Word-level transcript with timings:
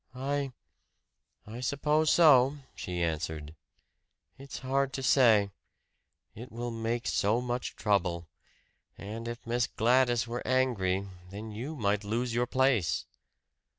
"I 0.15 0.51
I 1.45 1.59
suppose 1.59 2.09
so," 2.09 2.57
she 2.73 3.03
answered. 3.03 3.53
"It's 4.35 4.57
hard 4.65 4.93
to 4.93 5.03
say 5.03 5.51
it 6.33 6.51
will 6.51 6.71
make 6.71 7.05
so 7.05 7.39
much 7.39 7.75
trouble. 7.75 8.27
And 8.97 9.27
if 9.27 9.45
Miss 9.45 9.67
Gladys 9.67 10.25
were 10.25 10.41
angry, 10.43 11.07
then 11.29 11.51
you 11.51 11.75
might 11.75 12.03
lose 12.03 12.33
your 12.33 12.47
place!" 12.47 13.05